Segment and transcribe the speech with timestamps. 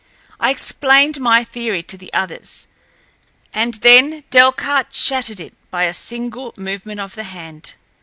[0.39, 2.65] I explained my theory to the others,
[3.53, 7.75] and then Delcarte shattered it by a single movement of the hand.